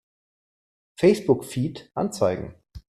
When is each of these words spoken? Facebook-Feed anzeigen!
Facebook-Feed 0.97 1.91
anzeigen! 1.93 2.55